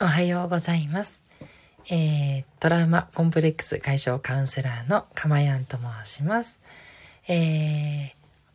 [0.00, 1.20] おはようございます。
[1.90, 6.60] えー、トラウマコンプレックス解消カウンセラーのかまやんと申します。
[7.26, 8.10] えー、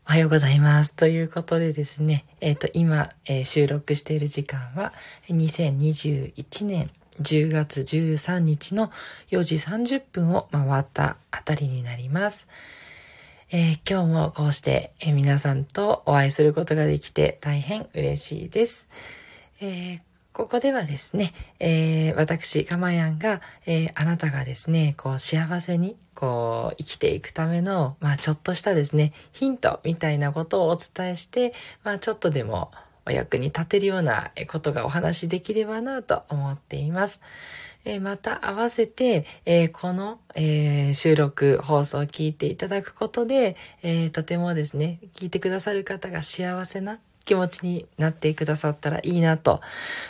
[0.08, 0.96] おはようございます。
[0.96, 4.94] ということでですね、えっ、ー、と、今、えー、収録している時間は、
[5.28, 8.90] 2021年10月13日の
[9.30, 12.48] 4時30分を回ったあたりになります。
[13.52, 18.88] えー、今日もこうして、え皆さんとお会いすることができて大変嬉しいです。
[19.60, 32.72] えーここではですね、えー、私、かまやんが、えー、あなたがですね、こう、幸せに、こう、生きていくための、まあ、ちょっとしたですね、ヒントみたいなことをお伝えして、まあ、ちょっとでも
[33.06, 37.22] お役に立てるようなことがお話しできればなと思っています。
[37.86, 49.62] えー、また合わせて、えー、この、えー、収録放送を聞いていただくことで、えとてもですね、聞いてくださる方が幸せな気持ちになってくださったらいいなと、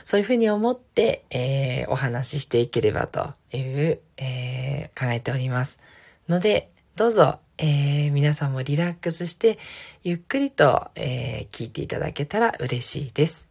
[0.04, 5.80] そういうふうに思って、えー、お話ししていければという、えー、考えております。
[6.28, 9.60] ので、どうぞ、えー、皆さんもリラックスして、
[10.04, 13.50] ゆっくりと、え聞いていただけたら嬉しいです。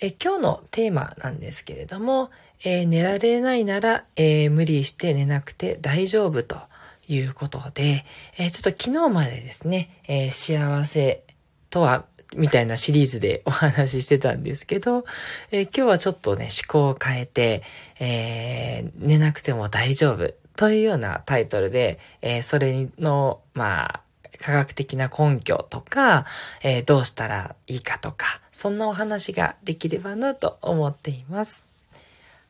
[0.00, 2.30] え今日のテーマなんですけれども、
[2.64, 6.60] え寝られないなら、え無理して寝なくて大丈夫と
[7.08, 8.04] いうことで、
[8.36, 11.24] えちょっと昨日までですね、え幸せ
[11.70, 15.04] とはみたいなシリーズでお話ししてたんですけど、
[15.50, 17.62] えー、今日はちょっとね、思考を変えて、
[18.00, 24.00] えー、寝なくても大丈夫というようなタイトルで、えー、それの、まあ、
[24.38, 26.26] 科学的な根拠とか、
[26.62, 31.66] えー、どうしたらいいかとか、そんなお話ができればなと思っています。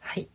[0.01, 0.29] はい。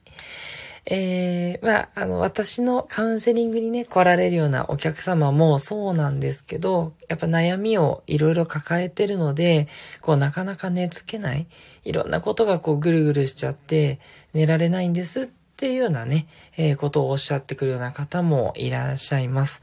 [0.90, 9.68] えー、まあ、あの、私のカウンセリングにね、来られるようなお客様もそうなんですけど、やっぱ悩みをいろいろ抱えてるので、
[10.00, 11.46] こう、なかなか寝つけない、
[11.84, 14.00] いろんなことがこう、ぐるぐるしちゃって、
[14.34, 15.28] 寝られないんですっ
[15.58, 19.62] ていうようなね、えー、ことをおっしゃってくるような方もいらっしゃいます。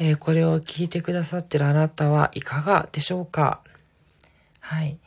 [0.00, 3.60] えー、これを聞いてくださってるあなたはいかがでしょうか？
[4.58, 4.98] はい。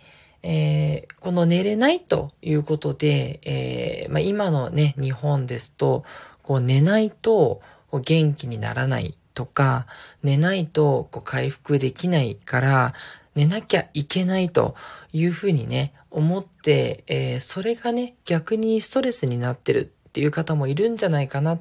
[0.44, 6.04] えー、この寝れないということで、えー、まあ、今のね、日本ですと、
[6.44, 7.62] こう寝ないと
[7.92, 9.86] 元気にならないとか、
[10.24, 12.94] 寝ないとこう回復できないから、
[13.36, 14.76] 寝なきゃいけないと
[15.14, 21.60] いうふうにね、思って、えー、それがね、逆にストレスになってるっていう方もいるんじゃないかな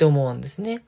[0.00, 0.82] って思うんですね。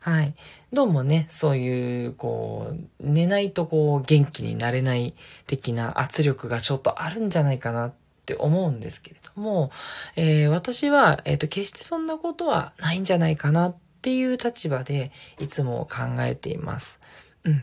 [0.00, 0.34] はい。
[0.72, 5.14] どうもね、そういう、こう、寝ないとこう、元気になれない
[5.46, 7.92] 的な圧力がちょっとあるんじゃないかなっ
[8.24, 9.70] て思うんですけれども、
[10.16, 17.00] えー、私は、えっ、ー、と、決してそんなことはないんじゃないかなっていう立場で、いつも考えています。
[17.44, 17.62] うん。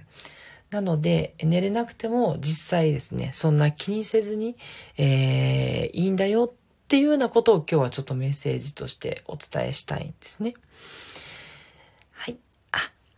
[0.69, 4.56] なので、寝れなくても実際ですね、そんな気にせずに、
[5.00, 10.53] えー、いいんだよっていうようなことを今日はちょっとメッセージとしてお伝えしたいんですね。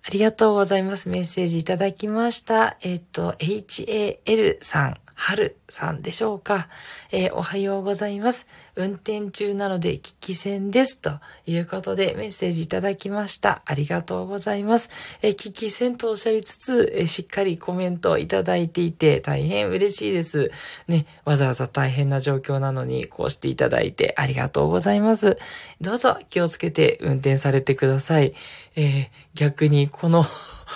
[0.08, 1.10] ありがとうございます。
[1.10, 2.78] メッセージいただきました。
[2.80, 4.98] えっ、と、HAL さん。
[5.20, 6.70] 春さんでしょうか、
[7.12, 8.46] えー、おはようございます。
[8.76, 11.00] 運転中なので聞き戦です。
[11.00, 13.64] ということでメッセージいただきました。
[13.66, 14.90] ありがとうございます。
[15.24, 20.52] えー、聞き戦とおっしゃりつつ、えー、しっかりコメントをいただいていて大変嬉しいです。
[20.88, 25.40] ね、わざわざ大変な状況なのにこうしていただいてありがとうございます。
[25.82, 28.36] どうぞ気をつけて運転されてください。
[28.76, 30.24] えー、逆にこの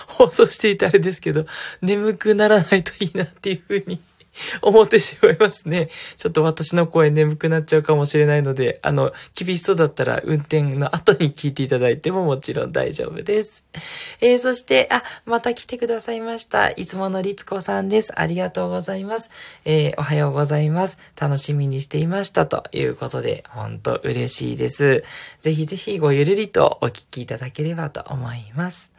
[0.07, 1.45] 放送していたあれですけど、
[1.83, 4.01] 眠くならないといいなっていうふうに
[4.61, 5.89] 思ってしまいますね。
[6.17, 13.63] ちょっと私の声眠くなっちゃうかもしれないので、あの、厳しそうだったら運転の後に聞いていただいてももちろん大丈夫です。
[14.21, 16.69] えー、そして、あ、また来てくださいました。
[16.71, 18.13] いつものりつこさんです。
[18.19, 19.29] ありがとうございます。
[19.65, 20.97] えー、おはようございます。
[21.19, 25.03] 楽しみにしていましたということで、ほんと嬉しいです。
[25.41, 28.91] ぜひぜひごゆるりとお聞きいただければと思います。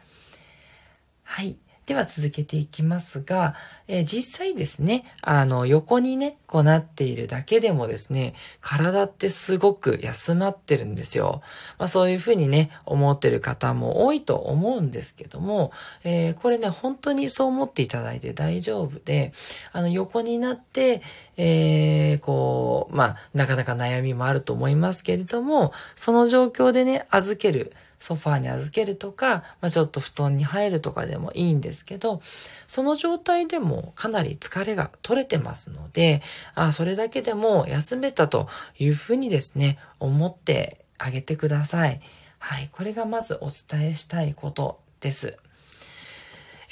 [1.23, 1.57] はい。
[1.85, 3.55] では続けていきますが、
[3.87, 11.41] えー、実際ですね、あの、横にね、こうなっているだけでもですね、体ってすごく休まってるんですよ。
[11.77, 15.71] まあそういうふうにね、思ってる方も多いと思うんですけども、
[16.05, 19.33] えー、これね、本当にそう思っていただいて大丈夫で、
[19.73, 21.01] あの、横になって、
[21.35, 27.73] えー、こう、まあ、なかなか悩みもあると思いますけれども、その状況でね、預ける。
[28.03, 32.21] ソファーに預けるとか、まあ、ちょっと布団に入るとかでもいいんですけど、
[32.67, 36.21] その状態でもかなり疲れが取れてますので、
[36.53, 42.01] あそれだけでも休めたというふうにですね、思ってあげてください。
[42.39, 42.67] はい。
[42.73, 45.37] これがまずお伝えしたいことです。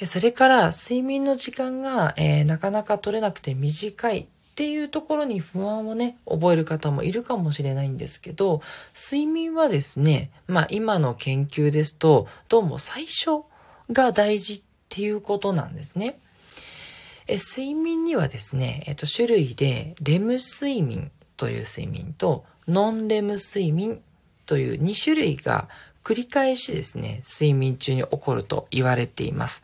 [0.04, 8.60] それから睡眠の時間が、えー、なかなか取れなくて短いっていうところに不安をね、覚える方もいるかもしれないんですけど、
[8.94, 13.44] 睡眠はですね、まあ今の研究ですと、どうも最初
[13.90, 16.18] が大事っていうことなんですね。
[17.28, 24.02] え睡眠にはですね、えっと、種類で、レム睡眠という睡眠と、ノンレム睡眠
[24.44, 25.66] という2種類が
[26.04, 29.62] 繰り返しですね、睡眠中に起こると言われています。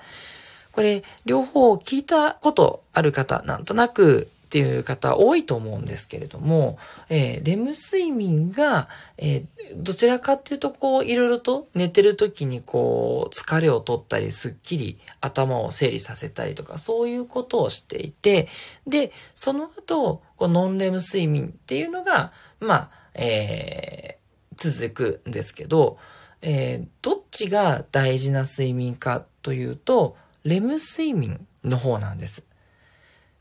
[0.72, 6.78] これ、両方聞いたことある方、なんとなくっていう方多いと思うんですけれども、
[7.10, 18.48] えー、レム睡眠が、えー、どちらかっていうと、こう、いろいろと寝てる時にこう、疲れを取ったり、すっきり頭を整理させたりとか、そういうことをしていて、
[18.86, 25.98] で、その後、こうノンレム睡眠っていうのが、まあ、えー、続くんですけど、
[26.40, 32.47] えー、どっちが大事な睡眠かというと、レム睡眠の方なんです。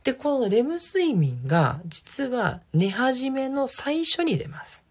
[0.07, 4.85] で、このレム睡眠が実は寝始めの最初に出ます。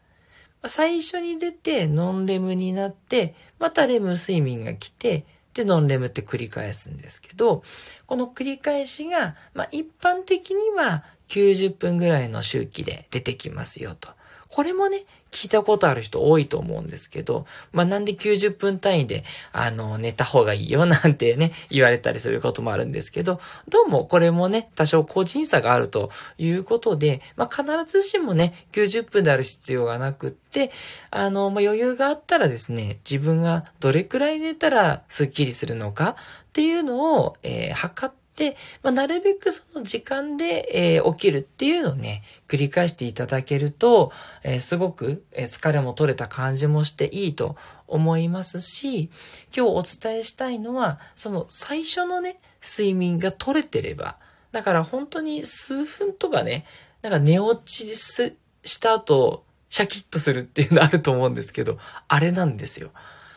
[0.66, 5.24] 最初に出てノンレムになって、またレム睡眠が来て、
[5.54, 7.62] で、ノンレムって繰り返すんですけど、
[8.06, 14.10] この繰り返しが、まあ、一般的には90分ぐらいの周期で出てきますよと。
[14.50, 30.70] これもね、聞いたことある人多いと思うんですけど、まあ、なんで90分単位で、あの、寝た方がいいよなんてね、言われたりすることもあるんですけど、どうもこれもね、多少個人差があるということで、まあ、必ずしもね、90分である必要がなくって、
[31.10, 36.16] あの、まあ、余裕があったらですね、自分がどれくらい寝たらスッキリするのか
[36.48, 44.12] っていうのを、えー、測ってで、まあ、なるべくその時間で、えー、起きるっていうのをね、繰り返していただけると、
[44.42, 47.56] えー、すごく、え、疲れも取れた感じもしていいと
[47.88, 49.10] 思いますし、
[49.56, 54.16] 今日お伝えしたいのは、その最初のね、睡眠が取れてれば、
[54.52, 56.66] だから本当に数分とかね、
[57.02, 61.78] なんか寝落ちした後、シャキッとするっていうのあると思うんですけど、
[62.08, 62.90] あれなんですよ。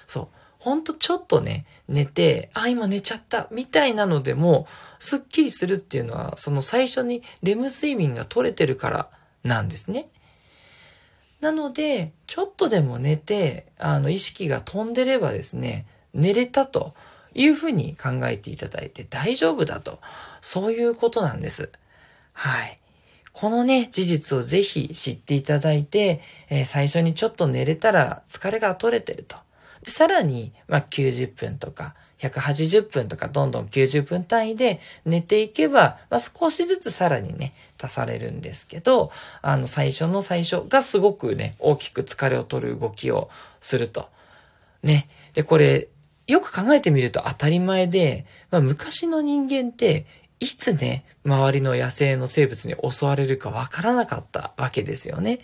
[0.07, 0.27] そう。
[0.59, 4.67] ほんとちょっとね、寝て、あ、今寝ちゃった、みたいなのでも、
[4.99, 9.09] すっきりするっていうのは、その最初にレム睡眠が取れてるから
[9.43, 10.09] なんですね。
[11.39, 16.93] なので、ちょっとでも寝て、あの、意識が飛んでればですね、寝れたと
[17.33, 19.99] いうふうに考えていただいて大丈夫だと、
[20.41, 21.69] そういうことなんです。
[22.33, 22.79] はい。
[23.31, 26.19] このね、事実をぜひ知っていただいて、
[26.49, 29.37] えー、最初にちょっと寝れたら疲れが取れてると。
[29.83, 39.11] で、さらに、まあ、90分とか、180分とかどんどん90分単位で寝ていけば、まあ、少しずつさらにね、足されるんですけど、
[39.41, 43.29] あの、最初の最初がすごくね、大きく疲れを取る動きを
[43.61, 44.09] すると。
[44.83, 45.09] ね。
[45.33, 45.87] で、これ、
[46.27, 50.05] よく考えてみると当たり前で、まあ、昔の人間って、
[50.39, 55.39] いつね、周りの野生の生物に襲われるかわからなかったわけですよね。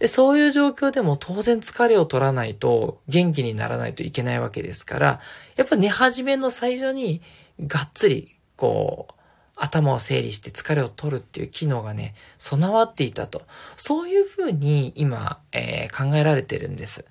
[0.00, 5.20] で、そういう状況でも当然疲れを取らないと元気にならないといけないわけですから、
[5.56, 7.20] やっぱ寝始めの最初に
[7.66, 9.14] がっつり、こう、
[9.56, 13.42] 頭を整理して疲れを取るっていう機能がね、備わっていたと。
[13.76, 17.04] そういうふうに今、えー、考えられてるんです。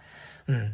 [0.47, 0.73] うん。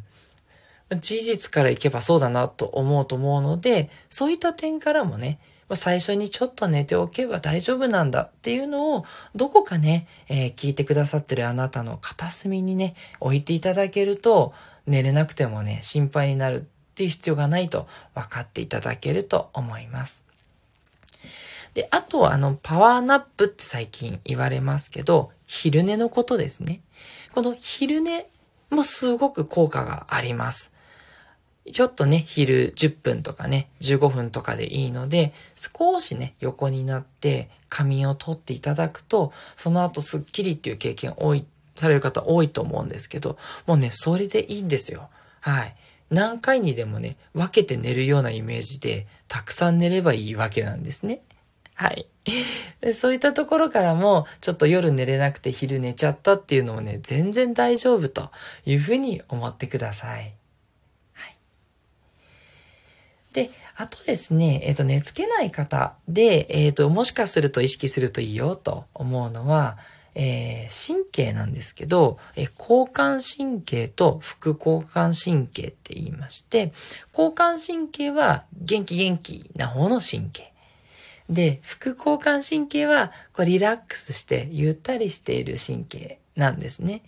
[0.98, 5.40] 事実からいけばそうだなと思うと思うので、そういった点からもね、
[5.74, 14.54] 最初にちょっと寝ておけば大丈夫なんだっていうのを、どこかね、えー、聞いてくださってるあなたの片隅にね、置いていただけると、
[14.86, 16.64] 寝れなくてもね、心配になるっ
[16.94, 20.24] ていう必要がないと分かっていただけると思います。
[21.74, 26.82] で、あとはあの、パワーナップって最近言われますけど、昼寝のことですね。
[27.34, 28.28] この昼寝
[28.70, 30.72] もすごく効果があります。
[31.72, 41.46] ちょっとね、昼10分とかね、15分とかでいいので、少しね、横になって仮眠を取っていただくと、その後スッキリっていう経験多い、
[41.76, 45.10] される方多いと思うんですけど、もうね、それでいいんですよ。
[45.42, 45.76] はい。
[46.12, 51.22] 何回にでもね、分けて寝るようなイメージで、たくさん寝ればいいわけなんですね。
[51.74, 52.08] はい。
[52.94, 58.30] そういったところからも、ちょっと夜寝れなくて昼寝ちゃったっていうのもね、全然大丈夫と
[58.66, 60.34] いうふうに思ってください。
[63.36, 69.78] で、あとですね、えっ、ー、と、寝つけない方で、えっ、ー、と、もしかすると意識するといいよと思うのは、
[70.16, 76.72] えー、神経なんですけど、え交感神経と副交感神経って言いまして、
[77.12, 80.54] 交感神経は元気元気な方の神経。
[81.30, 87.02] で、副交感神経はこうリラックスしてゆったりしている神経なんですね。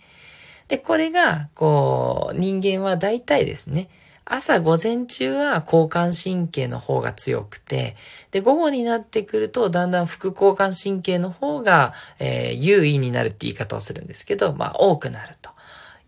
[0.66, 3.88] で、これが、こう、人間は大体ですね、
[4.30, 7.96] 朝午前中は交感神経の方が強くて、
[8.30, 15.50] で、午後になってくると、だんだん副交感神経の方が、えー、優位になるって言い方をするんですけど、まあ、多くなると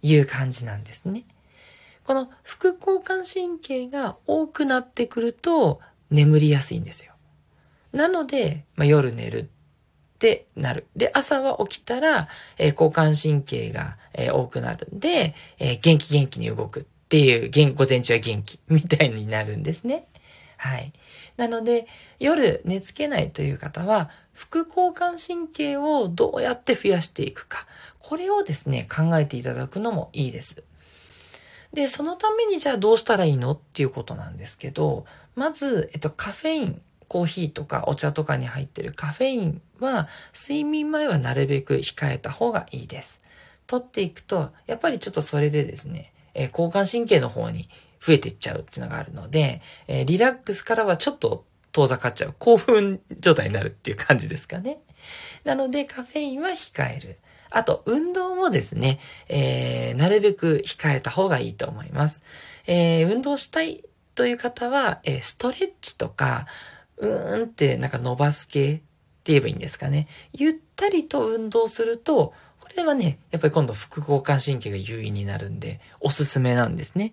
[0.02, 1.24] いう感じなんですね。
[2.04, 7.14] この副交感神経が多くなってくると、眠りやすいんですよ。
[7.92, 9.46] なので、まあ、夜寝るっ
[10.18, 10.86] てなる。
[10.94, 20.06] で、朝は起きたら、えー、交感神経が、えー、多くなるんで、えー、元気元気に動くっていう、午前中は元気みたいになるんですね。
[20.56, 20.92] はい。
[21.36, 21.88] なので、
[22.20, 27.66] 夜寝つけないという方は、副交感神経をどうやって増やしていくか。
[27.98, 30.62] これをですね、考えていただくのもいいです。
[31.72, 43.20] で、そのためにじゃあどうしたらいいのっていうことなんですけど、まず、えっと、カフェイン、コーヒーとかお茶とかに入ってるカフェインは、睡眠前はなるべく控えた方がいいです。
[43.66, 47.68] 取っていくと、やっぱりちょっとそれでですね、えー、交感神経の方に
[48.00, 52.34] 増えていっちゃうっていうのがあるので、えー、リラックスからはちょっと遠ざかっちゃう。
[52.38, 54.78] 興奮状態になるっていう感じですかね。
[55.44, 57.18] なので、カフェインは控える。
[57.50, 62.22] あと、運動もですね、えー、なるべく控えた方がいいと思います。
[62.66, 63.84] えー、運動したい
[64.14, 66.46] という方は、えー、ストレッチとか、
[66.96, 68.82] うーんってなんか伸ばす系って
[69.24, 70.08] 言えばいいんですかね。
[70.32, 72.34] ゆったりと運動すると、
[72.70, 77.12] これはね、やっぱり今度副交感神経が優位になるんで、おすすめなんですね。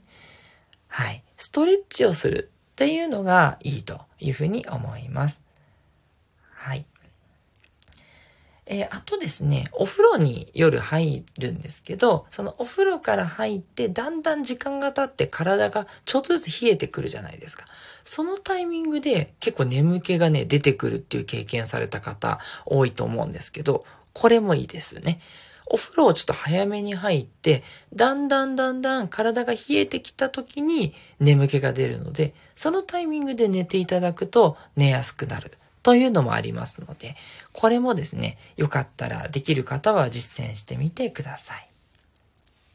[0.88, 1.24] はい。
[1.36, 5.42] ストレッチをするっていうのがいいというふうに思います。
[6.54, 6.86] はい。
[8.68, 17.66] えー、あとですね、お風呂に夜入るんですけど、そのお風呂から入って、だんだん時間が経って体がちょっとずつ冷えてくるじゃないですか。
[18.04, 25.20] そのタイミングで結構眠気がね、出てくるっていう経験された方多いと思うんですけど、これもいいですね。
[25.70, 35.58] お風呂をちょっと早めに入って、だんだんだんだん体が冷えてきた時に眠気が出るので、そのタイミングで寝ていただくと寝やすくなる。
[35.88, 37.16] というのもありますので、
[37.54, 41.70] これもですね、よかったらできる方は実践してみてください。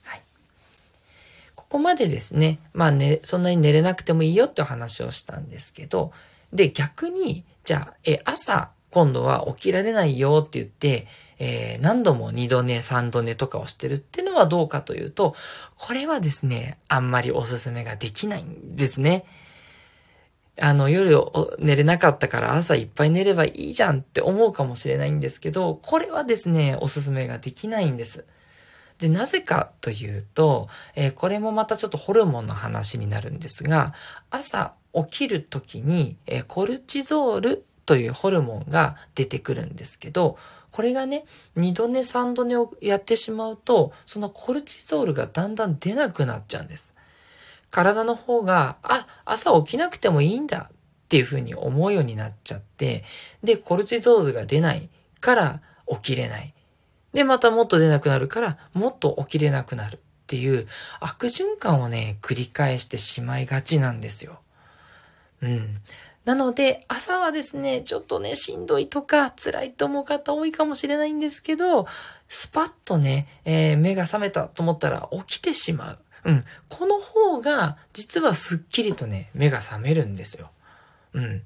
[0.03, 0.23] はい。
[1.55, 6.13] ここまでですね、まあね、そんなに寝れなくてもいいよってお話をしたんですけど、
[6.55, 11.07] で、逆に、じゃあ、え、朝、今度は起きられないよって言って、
[11.45, 15.35] えー、何度も2度寝、3度寝とかをしてるってのはどうかというと、
[15.77, 19.25] これはですね、あんまりおすすめができないんですね。
[20.61, 21.19] あの、夜
[21.59, 28.25] 寝れなかったから朝いっぱい寝ればいいじゃんって思うかもしれないんですけど、これはですね、おすすめができないんです。
[29.01, 33.95] で、なぜかというと、えー、これもまたちょっとホルモンの話になるんですが、
[34.31, 40.39] 朝起きる時に、えー、コルチゾールというホルモンが出てくるんですけど、
[40.73, 41.25] これがね、
[41.57, 46.95] 2度寝3度寝をやってしまうと、そのコルチゾールがだんだん出なくなっちゃうんです。
[47.71, 50.76] 体の方が、あ、朝起きなくてもいいんだっ
[51.09, 53.05] ていうふうに思うようになっちゃって、
[53.45, 54.88] で、コルチゾールが出ない
[55.21, 56.55] から起きれない。
[57.12, 60.67] で、またもっと出なくなるからもっと起きれなくなるっていう
[61.00, 64.41] 悪循環をね、繰り返してしまいがちなんですよ。
[65.43, 65.76] うん。
[66.25, 71.87] なので、朝はですね、ちょっとね、しんどいとか辛いと思う方多いかもしれないんですけど、
[72.29, 75.99] スパッとね、えー、目が覚めたと思ったら起きてしまう。
[76.25, 76.45] うん。
[76.69, 80.50] この方が、実はすっきりとね、目が覚めるんですよ。
[81.14, 81.43] うん。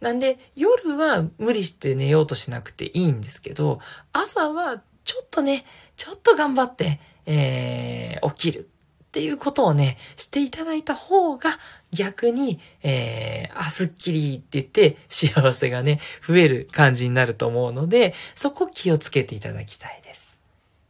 [0.00, 3.80] なんで、夜は無理して寝ようとしなくていいんですけど、
[4.12, 5.64] 朝はちょっとね、
[5.96, 8.70] ちょっと頑張って、えー、起きる
[9.10, 11.58] っていうことをね、していただいた方が、
[11.90, 20.38] 逆に、えー、あ、すっきりって言って幸せがね、増える感じになると思うので、そこ気をつけていただきたいです。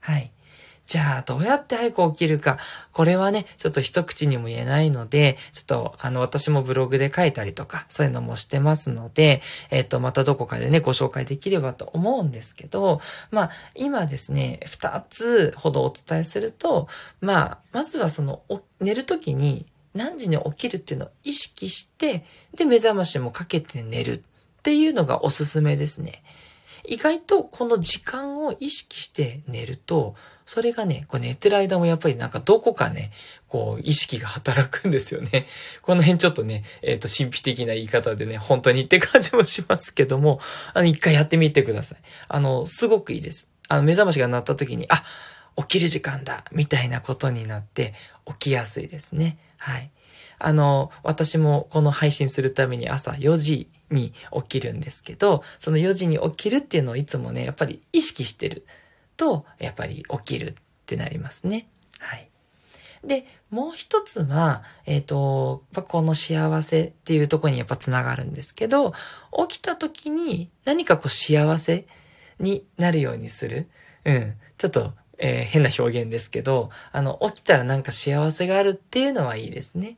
[0.01, 0.31] はい。
[0.91, 2.59] じゃあ、どうやって早く起きるか。
[2.91, 16.89] これはね、ちょっと一口にも言えないので、ちょっと、あの、私もブログで書いたりとか、そういうのもしてますので、えっ、と、またどこかでね、ご紹介できればと思うんですけど、まあ、今ですね、二つほどお伝えすると、
[17.21, 18.43] まあ、まずはその、
[18.81, 22.25] 寝るときに何時に起きるっていうのを意識して、
[22.57, 24.21] で、目覚ましもかけて寝るっ
[24.65, 26.25] ていうのがおすすめですね。
[26.85, 33.13] 意外とこの時間を意識して寝ると、それがね、こう寝てる間もやっぱりなんかどこかね、
[33.47, 35.47] こう意識が働くんですよね。
[35.83, 40.41] この辺ちょっとね、えっ、ー、と神秘的な言い方でね、本当にって感じもしますけども、
[40.75, 41.99] あの一回やってみてください。
[42.29, 43.49] あの、すごくいいです。
[43.69, 45.05] あの目覚ましが鳴った時に、あ、
[45.57, 47.95] 起きる時間だみたいなことになって
[48.27, 49.39] 起きやすいですね。
[49.57, 49.91] はい。
[50.41, 58.67] あの、私もこの配信するために朝4時に起きるんですけど、その4時に起きるっていうのをいつもね、やっぱり意識してる
[59.17, 60.55] と、やっぱり起きるっ
[60.87, 61.69] てなりますね。
[61.99, 62.31] はい。
[63.05, 68.93] で、もう一つは、えっ、ー、と、この幸せっていうところにやっぱつながるんですけど、
[69.49, 71.87] 起きた時に何かこう幸せ
[72.39, 73.69] になるようにする？
[74.05, 74.35] うん。
[74.59, 79.97] ちょっと、えー、変な表現ですけど、あの、起きたらなんか幸せがあるっていうのはいいですね。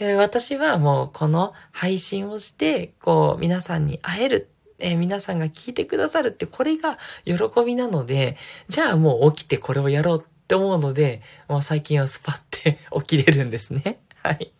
[0.00, 8.36] えー、私はもうこの配信をして、こう、皆さんに会えるえー、皆さんが聞いてくださるって、これが喜びなので、
[8.68, 14.00] じゃあもう起きてこれをやろうって思うので、もう最近はスパって 起きれるんですね。
[14.22, 14.52] はい。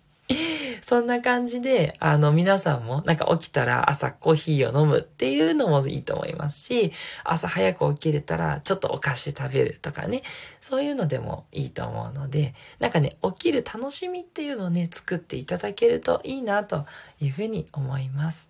[0.91, 6.91] そんな感じで、あの、皆さんも、なんか起きたら朝コーヒーを飲むっていうのもいいと思いますし、
[7.23, 10.23] 朝早く起きれたらちょっとお菓子食べるとかね、
[10.61, 16.87] そういうのでもいいと思うので、なんかね、起きる楽しみっていうのをね、作っていただけるといいなと
[17.21, 18.50] いうふうに思います。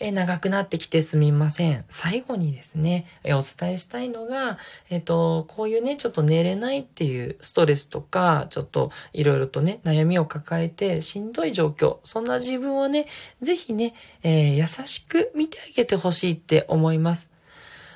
[0.00, 1.84] え長くなってきてすみません。
[1.88, 13.06] 最後にですね、えお伝えしたいのが、えっ、と、こういうね、ちょっと寝れないっていうストレスとか、ちょっといろいろとね、悩みを抱えてしんどい状況、そんな自分をね、
[13.42, 17.28] ぜひね、えー、優しく見てあげてほしいって思います。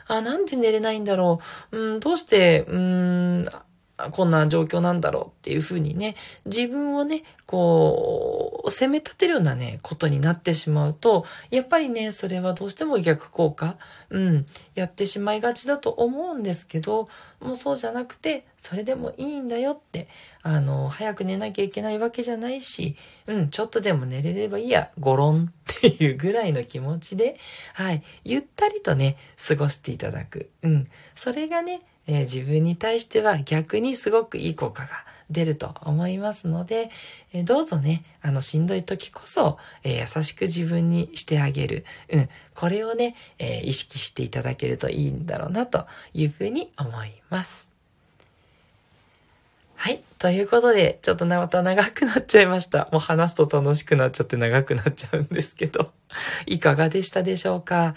[0.06, 1.40] あ、なんで寝れないんだろ
[1.72, 1.78] う。
[1.78, 3.48] うん、どうして、うん、
[4.10, 13.76] こんな状況なんだろうっていうふうにね、自分をね、こう、責め立てるようなね、ことになってしまうと、やっぱりね、それはどうしても逆効果、
[14.10, 17.08] うん、やってしまいがちだと思うんですけど、
[17.40, 20.08] もうそうじゃなくて、それでもいいんだよって、
[20.42, 22.96] あの、早く寝なきゃいけないわけじゃないし、
[23.28, 27.36] うん、ちょっとでも寝れればいいや、ゴロンっていうぐらいの気持ちで、
[27.74, 30.50] はい、ゆったりとね、過ごしていただく。
[30.62, 36.90] うん、それがね、えー、自分に対しては逆にすごくいい効果が出ると思いますので、
[37.32, 41.84] えー、どうぞね、あの、しんどい時こそ、えー、優しく自分にしてあげる。
[42.10, 42.28] うん。
[42.54, 47.73] これをね、え意識していただけるといいんだろうな、というふうに思います。
[49.84, 50.02] はい。
[50.18, 52.88] ということで、ちょっとまた長くなっちゃいました。
[52.90, 55.92] もう話すと楽しくなっちゃって長くなっちゃうんですけど、
[56.46, 57.94] いかがでしたでしょうか？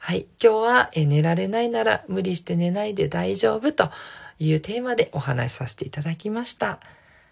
[0.00, 0.26] はい。
[0.38, 3.90] 今日は、え寝られないなら無理して寝ないで大丈夫と
[4.38, 6.78] いうテーマでお話しさせていただきました。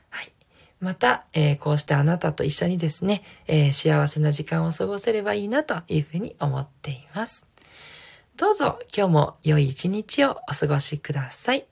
[0.08, 0.32] はい。
[0.80, 7.44] また、えー、こうしてあなたと一緒にですね、えー、幸せな時間を過ごせればいいなというふうに思っています。
[8.38, 11.66] どうぞ今日も良い一日をお過ごしください。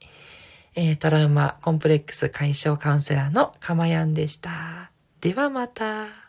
[0.79, 4.91] えー、トラウマコンプレックス解消カウンセラーのかまやんでした。
[5.21, 6.26] ではまた。